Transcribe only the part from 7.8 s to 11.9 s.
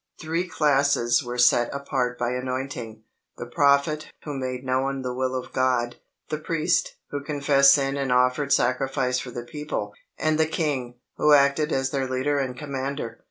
and offered sacrifice for the people; and the King, who acted